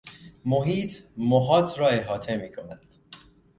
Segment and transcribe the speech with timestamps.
[0.45, 2.85] محیط، محاط را احاطه میکند